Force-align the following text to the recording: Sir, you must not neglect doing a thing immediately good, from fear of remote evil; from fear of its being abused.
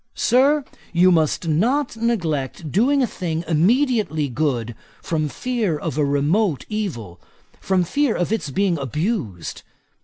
Sir, 0.15 0.65
you 0.93 1.11
must 1.11 1.47
not 1.47 1.95
neglect 1.95 2.71
doing 2.71 3.03
a 3.03 3.05
thing 3.05 3.43
immediately 3.47 4.29
good, 4.29 4.73
from 4.99 5.29
fear 5.29 5.77
of 5.77 5.95
remote 5.95 6.65
evil; 6.69 7.21
from 7.59 7.83
fear 7.83 8.15
of 8.15 8.31
its 8.33 8.49
being 8.49 8.79
abused. 8.79 9.61